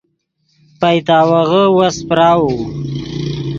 [0.79, 2.49] پئیتاوغّے وس پراؤو